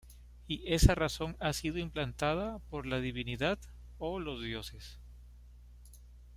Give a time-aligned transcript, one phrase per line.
[0.47, 3.59] Y esa razón ha sido implantada por la divinidad
[3.99, 4.97] o los dioses.